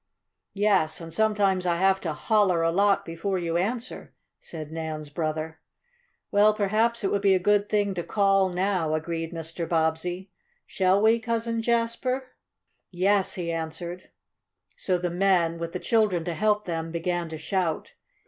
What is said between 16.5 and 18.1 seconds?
them, began to shout.